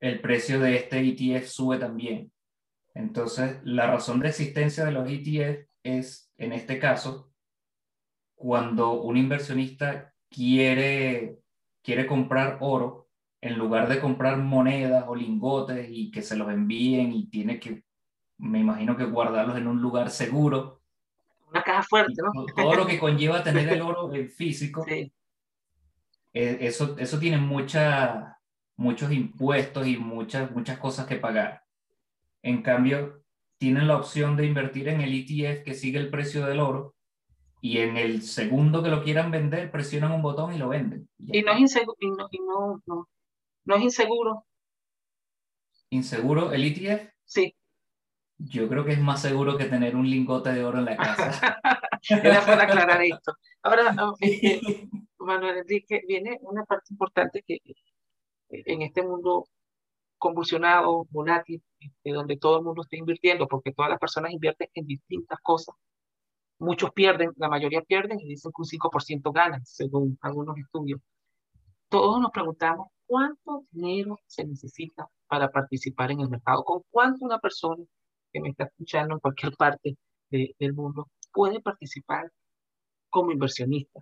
el 0.00 0.20
precio 0.20 0.58
de 0.58 0.76
este 0.76 0.98
ETF 0.98 1.46
sube 1.46 1.78
también. 1.78 2.32
Entonces, 2.94 3.58
la 3.62 3.86
razón 3.86 4.20
de 4.20 4.28
existencia 4.28 4.84
de 4.84 4.92
los 4.92 5.08
ETF 5.08 5.68
es, 5.84 6.32
en 6.36 6.52
este 6.52 6.78
caso, 6.80 7.32
cuando 8.34 9.00
un 9.00 9.16
inversionista 9.16 10.12
quiere, 10.28 11.38
quiere 11.82 12.06
comprar 12.06 12.58
oro, 12.60 13.08
en 13.40 13.58
lugar 13.58 13.88
de 13.88 14.00
comprar 14.00 14.38
monedas 14.38 15.04
o 15.06 15.14
lingotes 15.14 15.88
y 15.90 16.10
que 16.10 16.22
se 16.22 16.36
los 16.36 16.50
envíen 16.50 17.12
y 17.12 17.28
tiene 17.28 17.60
que, 17.60 17.84
me 18.38 18.60
imagino 18.60 18.96
que 18.96 19.04
guardarlos 19.04 19.56
en 19.56 19.66
un 19.66 19.80
lugar 19.80 20.10
seguro, 20.10 20.80
Una 21.50 21.62
caja 21.62 21.82
fuerte, 21.82 22.14
¿no? 22.22 22.32
to- 22.32 22.46
todo 22.54 22.74
lo 22.74 22.86
que 22.86 22.98
conlleva 22.98 23.42
tener 23.42 23.68
el 23.68 23.80
oro 23.82 24.12
en 24.14 24.28
físico, 24.30 24.84
Sí. 24.86 25.12
eh, 26.32 26.58
eso, 26.60 26.96
eso 26.98 27.18
tiene 27.18 27.38
mucha, 27.38 28.38
muchos 28.76 29.10
impuestos 29.12 29.86
y 29.86 29.96
muchas, 29.96 30.50
muchas 30.50 30.78
cosas 30.78 31.06
que 31.06 31.16
pagar. 31.16 31.62
En 32.42 32.62
cambio, 32.62 33.22
tienen 33.58 33.88
la 33.88 33.96
opción 33.96 34.36
de 34.36 34.44
invertir 34.46 34.88
en 34.88 35.00
el 35.00 35.14
ETF 35.14 35.64
que 35.64 35.74
sigue 35.74 35.98
el 35.98 36.10
precio 36.10 36.44
del 36.44 36.60
oro 36.60 36.94
y 37.62 37.78
en 37.78 37.96
el 37.96 38.20
segundo 38.22 38.82
que 38.82 38.90
lo 38.90 39.02
quieran 39.02 39.30
vender, 39.30 39.70
presionan 39.70 40.12
un 40.12 40.20
botón 40.22 40.52
y 40.54 40.58
lo 40.58 40.68
venden. 40.68 41.08
Y 41.18 41.40
no 41.42 41.52
es 41.52 41.60
inseguro, 41.60 41.96
y 42.00 42.10
no, 42.10 42.28
y 42.30 42.38
no, 42.40 42.82
no, 42.86 43.08
no 43.64 43.74
es 43.76 43.82
inseguro. 43.82 44.44
Inseguro, 45.90 46.52
el 46.52 46.64
ETF, 46.64 47.10
Sí. 47.24 47.55
Yo 48.38 48.68
creo 48.68 48.84
que 48.84 48.92
es 48.92 49.00
más 49.00 49.22
seguro 49.22 49.56
que 49.56 49.64
tener 49.64 49.96
un 49.96 50.08
lingote 50.08 50.52
de 50.52 50.64
oro 50.64 50.78
en 50.78 50.84
la 50.86 50.96
casa. 50.96 51.58
Era 52.08 52.44
para 52.44 52.64
aclarar 52.64 53.02
esto. 53.02 53.34
Ahora, 53.62 53.94
este, 54.20 54.88
Manuel 55.18 55.58
Enrique, 55.58 56.02
viene 56.06 56.38
una 56.42 56.64
parte 56.64 56.92
importante 56.92 57.42
que 57.46 57.60
en 58.48 58.82
este 58.82 59.02
mundo 59.02 59.46
convulsionado, 60.18 61.06
volátil, 61.10 61.62
este, 61.78 62.12
donde 62.12 62.36
todo 62.36 62.58
el 62.58 62.64
mundo 62.64 62.82
está 62.82 62.96
invirtiendo, 62.96 63.46
porque 63.48 63.72
todas 63.72 63.90
las 63.90 63.98
personas 63.98 64.32
invierten 64.32 64.68
en 64.74 64.86
distintas 64.86 65.38
cosas. 65.42 65.74
Muchos 66.58 66.90
pierden, 66.92 67.32
la 67.36 67.48
mayoría 67.48 67.82
pierden 67.82 68.18
y 68.20 68.28
dicen 68.28 68.50
que 68.50 68.62
un 68.62 68.66
5% 68.66 69.32
ganan, 69.32 69.64
según 69.66 70.18
algunos 70.22 70.56
estudios. 70.56 71.00
Todos 71.88 72.20
nos 72.20 72.30
preguntamos 72.30 72.88
cuánto 73.04 73.64
dinero 73.70 74.18
se 74.26 74.44
necesita 74.44 75.08
para 75.26 75.50
participar 75.50 76.10
en 76.12 76.20
el 76.20 76.30
mercado, 76.30 76.64
con 76.64 76.82
cuánto 76.90 77.24
una 77.24 77.38
persona 77.38 77.84
que 78.36 78.42
me 78.42 78.50
está 78.50 78.64
escuchando 78.64 79.14
en 79.14 79.20
cualquier 79.20 79.56
parte 79.56 79.96
del 80.30 80.74
mundo 80.74 81.08
puede 81.32 81.60
participar 81.60 82.30
como 83.08 83.32
inversionista. 83.32 84.00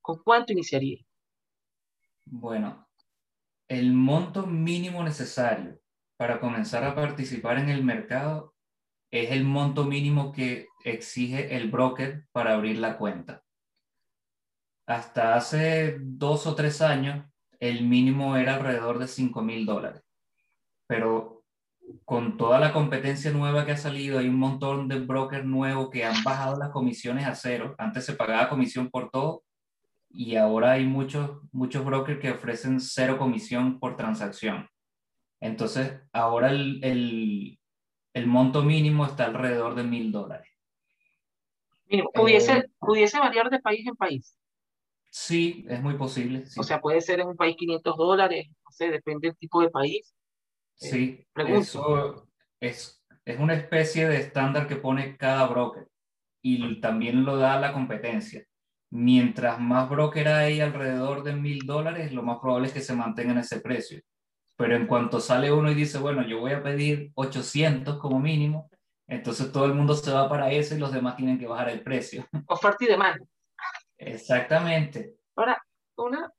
¿Con 0.00 0.22
cuánto 0.22 0.52
iniciaría? 0.52 1.04
Bueno, 2.26 2.86
el 3.66 3.92
monto 3.92 4.46
mínimo 4.46 5.02
necesario 5.02 5.80
para 6.16 6.38
comenzar 6.38 6.84
a 6.84 6.94
participar 6.94 7.58
en 7.58 7.70
el 7.70 7.82
mercado 7.82 8.54
es 9.10 9.32
el 9.32 9.42
monto 9.42 9.84
mínimo 9.84 10.30
que 10.30 10.68
exige 10.84 11.56
el 11.56 11.70
broker 11.70 12.28
para 12.30 12.54
abrir 12.54 12.78
la 12.78 12.98
cuenta. 12.98 13.42
Hasta 14.86 15.34
hace 15.34 15.98
dos 16.00 16.46
o 16.46 16.54
tres 16.54 16.80
años, 16.82 17.26
el 17.58 17.84
mínimo 17.84 18.36
era 18.36 18.56
alrededor 18.56 18.98
de 18.98 19.08
5 19.08 19.42
mil 19.42 19.66
dólares. 19.66 20.02
Pero 20.86 21.33
con 22.04 22.36
toda 22.36 22.58
la 22.58 22.72
competencia 22.72 23.30
nueva 23.30 23.64
que 23.64 23.72
ha 23.72 23.76
salido, 23.76 24.18
hay 24.18 24.28
un 24.28 24.38
montón 24.38 24.88
de 24.88 25.00
brokers 25.00 25.44
nuevos 25.44 25.90
que 25.90 26.04
han 26.04 26.22
bajado 26.22 26.56
las 26.58 26.70
comisiones 26.70 27.26
a 27.26 27.34
cero. 27.34 27.74
Antes 27.78 28.04
se 28.04 28.14
pagaba 28.14 28.48
comisión 28.48 28.90
por 28.90 29.10
todo 29.10 29.42
y 30.10 30.36
ahora 30.36 30.72
hay 30.72 30.86
muchos, 30.86 31.40
muchos 31.52 31.84
brokers 31.84 32.20
que 32.20 32.30
ofrecen 32.30 32.80
cero 32.80 33.18
comisión 33.18 33.80
por 33.80 33.96
transacción. 33.96 34.68
Entonces, 35.40 36.00
ahora 36.12 36.50
el, 36.50 36.82
el, 36.84 37.58
el 38.14 38.26
monto 38.26 38.62
mínimo 38.62 39.04
está 39.04 39.26
alrededor 39.26 39.74
de 39.74 39.82
mil 39.82 40.12
dólares. 40.12 40.48
¿Pudiese, 42.14 42.52
eh, 42.52 42.70
¿Pudiese 42.78 43.18
variar 43.18 43.50
de 43.50 43.60
país 43.60 43.86
en 43.86 43.96
país? 43.96 44.38
Sí, 45.10 45.64
es 45.68 45.80
muy 45.80 45.94
posible. 45.94 46.44
O 46.56 46.62
sea, 46.62 46.80
puede 46.80 47.00
ser 47.00 47.20
en 47.20 47.28
un 47.28 47.36
país 47.36 47.56
500 47.56 47.96
dólares, 47.96 48.48
no 48.48 48.70
sé, 48.70 48.90
depende 48.90 49.28
del 49.28 49.36
tipo 49.36 49.60
de 49.60 49.70
país. 49.70 50.14
Eh, 50.80 50.88
sí, 50.90 51.26
eso 51.36 52.28
es, 52.60 53.04
es 53.24 53.40
una 53.40 53.54
especie 53.54 54.08
de 54.08 54.18
estándar 54.18 54.66
que 54.66 54.76
pone 54.76 55.16
cada 55.16 55.46
broker 55.46 55.88
y 56.42 56.80
también 56.80 57.24
lo 57.24 57.36
da 57.36 57.58
la 57.58 57.72
competencia 57.72 58.44
mientras 58.94 59.58
más 59.58 59.90
broker 59.90 60.28
hay 60.28 60.60
alrededor 60.60 61.24
de 61.24 61.34
mil 61.34 61.66
dólares, 61.66 62.12
lo 62.12 62.22
más 62.22 62.38
probable 62.38 62.68
es 62.68 62.74
que 62.74 62.80
se 62.80 62.94
mantenga 62.94 63.32
en 63.32 63.38
ese 63.38 63.60
precio. 63.60 64.00
Pero 64.56 64.76
en 64.76 64.86
cuanto 64.86 65.18
sale 65.18 65.50
uno 65.52 65.68
y 65.68 65.74
dice, 65.74 65.98
bueno, 65.98 66.24
yo 66.24 66.38
voy 66.38 66.52
a 66.52 66.62
pedir 66.62 67.10
800 67.14 67.98
como 67.98 68.20
mínimo, 68.20 68.70
entonces 69.08 69.50
todo 69.50 69.66
el 69.66 69.74
mundo 69.74 69.94
se 69.94 70.12
va 70.12 70.28
para 70.28 70.52
eso 70.52 70.76
y 70.76 70.78
los 70.78 70.92
demás 70.92 71.16
tienen 71.16 71.40
que 71.40 71.48
bajar 71.48 71.70
el 71.70 71.82
precio. 71.82 72.24
Oferta 72.46 72.84
y 72.84 72.86
demanda. 72.86 73.26
Exactamente. 73.98 75.14
Ahora, 75.34 75.60
una, 75.96 76.32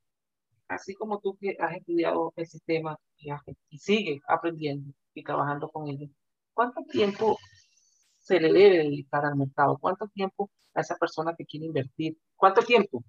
así 0.67 0.95
como 0.95 1.19
tú 1.19 1.37
que 1.39 1.57
has 1.59 1.75
estudiado 1.75 2.33
el 2.35 2.47
sistema 2.47 2.97
y, 3.17 3.29
y 3.69 3.77
sigues 3.77 4.21
aprendiendo 4.27 4.93
y 5.13 5.23
trabajando 5.23 5.69
con 5.69 5.87
ellos, 5.87 6.09
¿cuánto 6.53 6.81
tiempo 6.83 7.37
se 8.17 8.39
le 8.39 8.51
debe 8.51 8.77
dedicar 8.77 9.25
al 9.25 9.35
mercado? 9.35 9.77
¿Cuánto 9.79 10.07
tiempo 10.07 10.49
a 10.73 10.81
esa 10.81 10.95
persona 10.97 11.33
que 11.37 11.45
quiere 11.45 11.67
invertir 11.67 12.17
¿Cuánto 12.35 12.61
tiempo, 12.61 13.03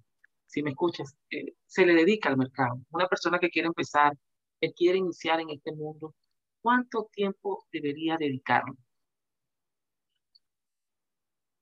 si 0.45 0.63
me 0.63 0.71
escuchas, 0.71 1.15
eh, 1.29 1.53
se 1.65 1.85
le 1.85 1.93
dedica 1.93 2.29
al 2.29 2.37
mercado? 2.37 2.79
Una 2.91 3.07
persona 3.07 3.39
que 3.39 3.49
quiere 3.49 3.67
empezar, 3.67 4.13
que 4.59 4.73
quiere 4.73 4.97
iniciar 4.97 5.41
en 5.41 5.49
este 5.49 5.73
mundo, 5.73 6.15
¿cuánto 6.61 7.09
tiempo 7.11 7.65
debería 7.71 8.17
dedicarle? 8.17 8.75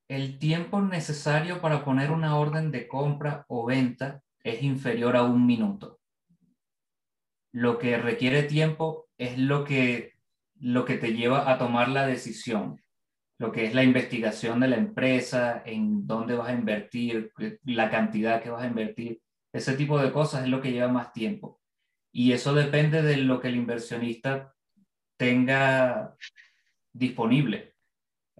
El 0.07 0.37
tiempo 0.37 0.79
necesario 0.81 1.59
para 1.59 1.83
poner 1.83 2.11
una 2.11 2.37
orden 2.37 2.71
de 2.71 2.87
compra 2.87 3.45
o 3.47 3.65
venta 3.65 4.21
es 4.45 4.63
inferior 4.63 5.17
a 5.17 5.23
un 5.23 5.45
minuto. 5.45 5.99
Lo 7.51 7.77
que 7.77 7.97
requiere 7.97 8.43
tiempo 8.43 9.09
es 9.17 9.37
lo 9.37 9.65
que, 9.65 10.13
lo 10.59 10.85
que 10.85 10.97
te 10.97 11.13
lleva 11.13 11.51
a 11.51 11.57
tomar 11.57 11.89
la 11.89 12.05
decisión 12.07 12.81
lo 13.37 13.51
que 13.51 13.65
es 13.65 13.73
la 13.73 13.83
investigación 13.83 14.59
de 14.59 14.69
la 14.69 14.77
empresa, 14.77 15.61
en 15.65 16.07
dónde 16.07 16.35
vas 16.35 16.49
a 16.49 16.53
invertir, 16.53 17.31
la 17.63 17.89
cantidad 17.89 18.41
que 18.41 18.49
vas 18.49 18.63
a 18.63 18.67
invertir, 18.67 19.21
ese 19.51 19.75
tipo 19.75 19.99
de 19.99 20.11
cosas 20.11 20.43
es 20.43 20.49
lo 20.49 20.61
que 20.61 20.71
lleva 20.71 20.87
más 20.87 21.11
tiempo. 21.11 21.61
Y 22.11 22.31
eso 22.31 22.53
depende 22.53 23.01
de 23.01 23.17
lo 23.17 23.41
que 23.41 23.49
el 23.49 23.55
inversionista 23.55 24.53
tenga 25.17 26.15
disponible. 26.93 27.74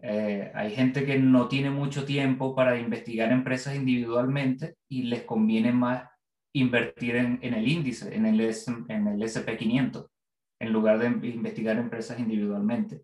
Eh, 0.07 0.51
hay 0.53 0.69
gente 0.69 1.03
que 1.03 1.17
no 1.17 1.47
tiene 1.47 1.71
mucho 1.71 2.05
tiempo 2.05 2.53
para 2.53 2.77
investigar 2.77 3.31
empresas 3.31 3.75
individualmente 3.75 4.75
y 4.87 5.03
les 5.03 5.23
conviene 5.23 5.71
más 5.71 6.07
invertir 6.53 7.15
en, 7.15 7.39
el 7.41 7.67
índice, 7.67 8.15
en 8.15 8.27
el, 8.27 8.39
en 8.39 9.07
el 9.07 9.21
SP500, 9.23 10.07
en 10.59 10.71
lugar 10.71 10.99
de 10.99 11.07
investigar 11.27 11.77
empresas 11.77 12.19
individualmente. 12.19 13.01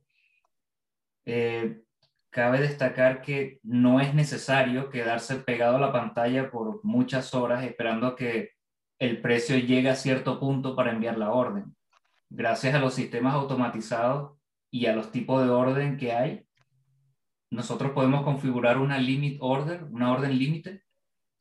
Eh, 1.26 1.82
cabe 2.30 2.62
destacar 2.62 3.24
que 3.24 3.60
no 3.64 4.00
es 4.00 4.14
necesario 4.14 4.92
quedarse 4.92 5.38
pegado 5.38 5.78
a 5.78 5.82
la 5.82 5.92
pantalla 5.92 6.52
por 6.52 6.86
muchas 6.86 7.34
horas 7.34 7.64
esperando 7.64 8.16
que 8.16 8.52
el 9.00 9.20
precio 9.22 9.58
llegue 9.58 9.90
a 9.90 9.96
cierto 9.96 10.40
punto 10.40 10.76
para 10.76 10.92
enviar 10.92 11.18
la 11.18 11.32
orden. 11.32 11.76
Gracias 12.30 12.76
a 12.76 12.80
los 12.80 12.94
sistemas 12.94 13.34
automatizados 13.34 14.38
y 14.70 14.86
a 14.86 14.94
los 14.96 15.12
tipos 15.12 15.44
de 15.44 15.50
orden 15.50 15.98
que 15.98 16.14
hay, 16.14 16.46
nosotros 17.52 17.92
podemos 17.92 18.24
configurar 18.24 18.78
una 18.78 18.98
limit 18.98 19.38
order, 19.42 19.84
una 19.84 20.12
orden 20.12 20.38
límite, 20.40 20.84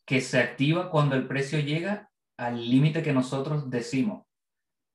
que 0.05 0.21
se 0.21 0.41
activa 0.41 0.91
cuando 0.91 1.15
el 1.15 1.29
precio 1.29 1.61
llega 1.61 2.11
al 2.37 2.69
límite 2.69 3.03
que 3.03 3.13
nosotros 3.13 3.71
decimos. 3.71 4.27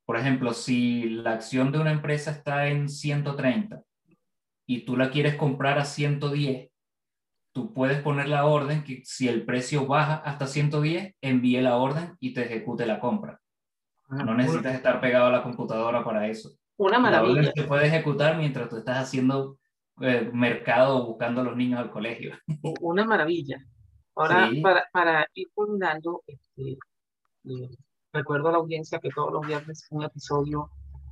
Por 0.05 0.17
ejemplo, 0.17 0.53
si 0.53 1.09
la 1.09 1.31
acción 1.31 1.71
de 1.71 1.79
una 1.79 1.91
empresa 1.91 2.31
está 2.31 2.67
en 2.67 2.89
130 2.89 3.81
y 4.67 4.81
tú 4.81 4.97
la 4.97 5.09
quieres 5.09 5.35
comprar 5.35 5.79
a 5.79 5.85
110, 5.85 6.69
tú 7.53 7.73
puedes 7.73 8.01
poner 8.01 8.27
la 8.27 8.45
orden 8.45 8.83
que 8.83 9.01
si 9.05 9.29
el 9.29 9.45
precio 9.45 9.87
baja 9.87 10.15
hasta 10.15 10.47
110, 10.47 11.15
envíe 11.21 11.61
la 11.61 11.77
orden 11.77 12.17
y 12.19 12.33
te 12.33 12.43
ejecute 12.43 12.85
la 12.85 12.99
compra. 12.99 13.39
Ah, 14.09 14.23
no 14.23 14.35
necesitas 14.35 14.75
estar 14.75 14.99
pegado 14.99 15.27
a 15.27 15.31
la 15.31 15.43
computadora 15.43 16.03
para 16.03 16.27
eso. 16.27 16.51
Una 16.77 16.99
maravilla. 16.99 17.41
La 17.41 17.51
se 17.53 17.63
puede 17.63 17.87
ejecutar 17.87 18.37
mientras 18.37 18.69
tú 18.69 18.77
estás 18.77 18.97
haciendo 18.97 19.57
eh, 20.01 20.29
mercado 20.33 21.05
buscando 21.05 21.41
a 21.41 21.43
los 21.43 21.55
niños 21.55 21.79
al 21.79 21.91
colegio. 21.91 22.35
Una 22.81 23.05
maravilla. 23.05 23.63
Ahora, 24.15 24.49
para, 24.61 24.83
para, 24.93 25.27
ir 25.33 25.47
culminando, 25.53 26.23
este, 26.25 26.77
recuerdo 28.13 28.47
a 28.47 28.51
la 28.53 28.57
audiencia 28.59 28.99
que 28.99 29.09
todos 29.09 29.31
los 29.31 29.45
viernes 29.45 29.87
un 29.91 30.03
episodio 30.03 30.69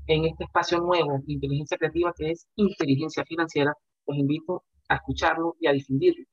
en 0.07 0.25
este 0.25 0.45
espacio 0.45 0.79
nuevo 0.79 1.19
de 1.25 1.33
inteligencia 1.33 1.77
creativa 1.77 2.13
que 2.17 2.31
es 2.31 2.47
inteligencia 2.55 3.25
financiera. 3.25 3.73
Los 4.07 4.17
invito 4.17 4.63
a 4.89 4.95
escucharlo 4.95 5.55
y 5.59 5.67
a 5.67 5.73
difundirlo. 5.73 6.25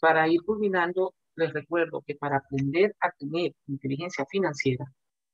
Para 0.00 0.28
ir 0.28 0.42
culminando, 0.42 1.14
les 1.36 1.52
recuerdo 1.52 2.02
que 2.06 2.14
para 2.14 2.38
aprender 2.38 2.94
a 3.00 3.10
tener 3.12 3.54
inteligencia 3.66 4.26
financiera 4.30 4.84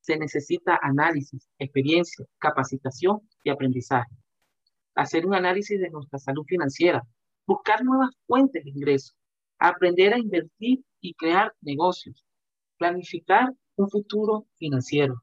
se 0.00 0.16
necesita 0.16 0.78
análisis, 0.80 1.48
experiencia, 1.58 2.24
capacitación 2.38 3.20
y 3.44 3.50
aprendizaje. 3.50 4.10
Hacer 4.98 5.26
un 5.26 5.34
análisis 5.36 5.78
de 5.78 5.90
nuestra 5.90 6.18
salud 6.18 6.42
financiera, 6.44 7.04
buscar 7.46 7.84
nuevas 7.84 8.10
fuentes 8.26 8.64
de 8.64 8.70
ingresos, 8.70 9.14
aprender 9.56 10.12
a 10.12 10.18
invertir 10.18 10.80
y 11.00 11.14
crear 11.14 11.54
negocios, 11.60 12.26
planificar 12.78 13.52
un 13.76 13.88
futuro 13.88 14.48
financiero, 14.56 15.22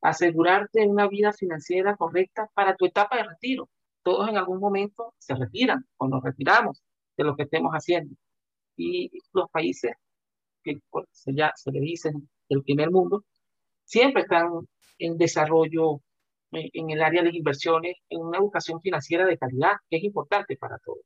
asegurarte 0.00 0.86
una 0.86 1.08
vida 1.08 1.32
financiera 1.32 1.96
correcta 1.96 2.48
para 2.54 2.76
tu 2.76 2.86
etapa 2.86 3.16
de 3.16 3.24
retiro. 3.24 3.68
Todos 4.04 4.28
en 4.28 4.36
algún 4.36 4.60
momento 4.60 5.12
se 5.18 5.34
retiran 5.34 5.84
o 5.96 6.06
nos 6.06 6.22
retiramos 6.22 6.80
de 7.16 7.24
lo 7.24 7.34
que 7.34 7.42
estemos 7.42 7.72
haciendo. 7.72 8.14
Y 8.76 9.10
los 9.32 9.50
países 9.50 9.90
que 10.62 10.78
pues, 10.88 11.06
ya 11.26 11.50
se 11.56 11.72
le 11.72 11.80
dicen 11.80 12.30
el 12.48 12.62
primer 12.62 12.92
mundo, 12.92 13.24
siempre 13.82 14.22
están 14.22 14.68
en 14.98 15.18
desarrollo 15.18 16.00
en 16.52 16.90
el 16.90 17.02
área 17.02 17.22
de 17.22 17.30
inversiones, 17.32 17.96
en 18.08 18.20
una 18.20 18.38
educación 18.38 18.80
financiera 18.80 19.26
de 19.26 19.38
calidad, 19.38 19.72
que 19.88 19.98
es 19.98 20.04
importante 20.04 20.56
para 20.56 20.78
todos. 20.78 21.04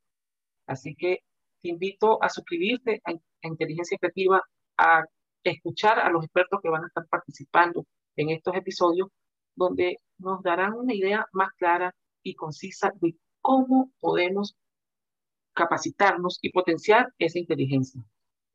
Así 0.67 0.95
que 0.95 1.19
te 1.61 1.69
invito 1.69 2.21
a 2.23 2.29
suscribirte 2.29 3.01
a, 3.05 3.13
Inteligencia 3.47 3.97
Creativa, 3.99 4.41
a 4.77 5.03
escuchar 5.43 5.99
a 5.99 6.09
los 6.09 6.23
expertos 6.23 6.59
que 6.63 6.69
van 6.69 6.83
a 6.83 6.87
estar 6.87 7.05
participando 7.07 7.85
en 8.15 8.31
estos 8.31 8.55
episodios 8.55 9.09
donde 9.55 9.97
nos 10.17 10.41
darán 10.41 10.73
una 10.73 10.93
idea 10.95 11.25
más 11.31 11.49
clara 11.57 11.93
y 12.23 12.33
concisa 12.33 12.91
de 13.01 13.15
cómo 13.41 13.91
podemos 13.99 14.55
capacitarnos 15.53 16.39
y 16.41 16.51
potenciar 16.51 17.07
esa 17.19 17.39
inteligencia. 17.39 18.01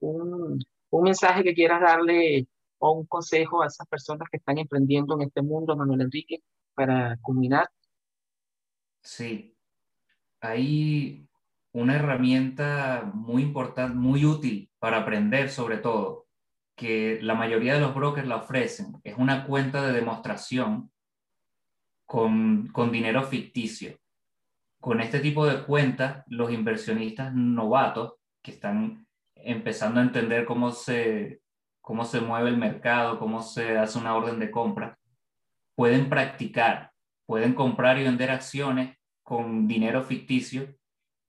Un, 0.00 0.58
un 0.90 1.02
mensaje 1.02 1.44
que 1.44 1.54
quieras 1.54 1.80
darle 1.80 2.48
o 2.78 2.92
un 2.92 3.06
consejo 3.06 3.62
a 3.62 3.66
esas 3.66 3.86
personas 3.86 4.28
que 4.30 4.38
están 4.38 4.58
emprendiendo 4.58 5.14
en 5.14 5.22
este 5.28 5.42
mundo, 5.42 5.76
Manuel 5.76 6.02
Enrique, 6.02 6.42
para 6.74 7.16
culminar. 7.22 7.68
Sí, 9.02 9.56
hay 10.40 11.28
una 11.72 11.96
herramienta 11.96 13.10
muy 13.14 13.42
importante, 13.42 13.96
muy 13.96 14.24
útil 14.24 14.70
para 14.78 14.98
aprender 14.98 15.50
sobre 15.50 15.78
todo, 15.78 16.26
que 16.74 17.18
la 17.22 17.34
mayoría 17.34 17.74
de 17.74 17.80
los 17.80 17.94
brokers 17.94 18.26
la 18.26 18.36
ofrecen. 18.36 19.00
Es 19.04 19.16
una 19.18 19.44
cuenta 19.44 19.86
de 19.86 19.92
demostración 19.92 20.90
con, 22.06 22.68
con 22.68 22.90
dinero 22.90 23.22
ficticio. 23.22 23.98
Con 24.80 25.00
este 25.00 25.20
tipo 25.20 25.46
de 25.46 25.62
cuentas, 25.64 26.24
los 26.26 26.50
inversionistas 26.50 27.34
novatos 27.34 28.14
que 28.42 28.52
están 28.52 29.06
empezando 29.34 30.00
a 30.00 30.04
entender 30.04 30.46
cómo 30.46 30.70
se, 30.72 31.42
cómo 31.80 32.04
se 32.04 32.20
mueve 32.20 32.48
el 32.48 32.56
mercado, 32.56 33.18
cómo 33.18 33.42
se 33.42 33.76
hace 33.76 33.98
una 33.98 34.14
orden 34.14 34.38
de 34.38 34.50
compra, 34.50 34.98
pueden 35.80 36.10
practicar, 36.10 36.92
pueden 37.24 37.54
comprar 37.54 37.96
y 37.96 38.02
vender 38.02 38.30
acciones 38.30 38.98
con 39.22 39.66
dinero 39.66 40.02
ficticio 40.02 40.76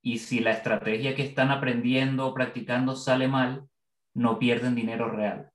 y 0.02 0.18
si 0.18 0.42
la 0.42 0.52
estrategia 0.52 1.16
que 1.16 1.24
están 1.24 1.52
aprendiendo 1.52 2.28
o 2.28 2.34
practicando 2.34 2.98
sale 2.98 3.30
mal, 3.30 3.70
no 4.14 4.38
pierden 4.40 4.76
dinero 4.76 5.10
real. 5.10 5.50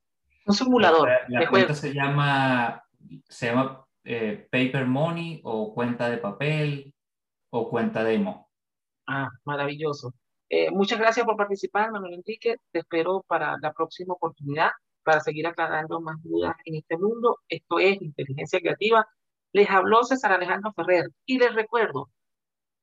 Un 0.47 0.55
simulador. 0.55 1.11
La, 1.27 1.47
cuenta 1.47 1.75
se 1.75 1.93
llama, 1.93 2.83
se 3.29 3.45
llama 3.45 3.85
eh, 4.03 4.47
Paper 4.51 4.87
Money 4.87 5.41
o 5.43 5.75
cuenta 5.75 6.09
de 6.09 6.17
papel 6.17 6.91
o 7.51 7.69
cuenta 7.69 8.03
demo. 8.03 8.49
Ah, 9.05 9.29
maravilloso. 9.45 10.15
Eh, 10.49 10.71
muchas 10.71 10.97
gracias 10.97 11.23
por 11.23 11.37
participar, 11.37 11.91
Manuel 11.91 12.15
Enrique. 12.15 12.55
Te 12.71 12.79
espero 12.79 13.23
para 13.27 13.59
la 13.61 13.73
próxima 13.73 14.15
oportunidad 14.15 14.71
para 15.07 15.21
seguir 15.21 15.47
aclarando 15.47 16.01
más 16.01 16.21
dudas 16.21 16.53
en 16.65 16.75
este 16.75 16.97
mundo. 16.97 17.37
Esto 17.47 17.79
es 17.79 18.01
Inteligencia 18.01 18.59
Creativa. 18.59 19.07
Les 19.53 19.69
habló 19.69 20.03
César 20.03 20.33
Alejandro 20.33 20.73
Ferrer 20.73 21.05
y 21.25 21.39
les 21.39 21.55
recuerdo, 21.55 22.09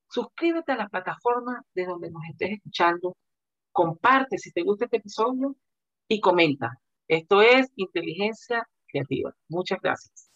suscríbete 0.09 0.71
a 0.71 0.77
la 0.77 0.89
plataforma 0.89 1.61
de 1.75 1.85
donde 1.85 2.09
nos 2.09 2.23
estés 2.27 2.53
escuchando, 2.53 3.15
comparte 3.71 4.39
si 4.39 4.51
te 4.51 4.63
gusta 4.63 4.85
este 4.85 4.97
episodio 4.97 5.55
y 6.07 6.19
comenta. 6.19 6.71
Esto 7.07 7.43
es 7.43 7.67
Inteligencia 7.75 8.67
Creativa. 8.87 9.31
Muchas 9.47 9.79
gracias. 9.79 10.31